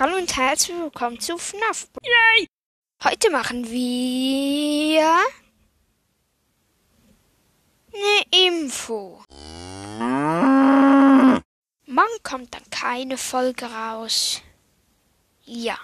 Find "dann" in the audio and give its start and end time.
12.54-12.62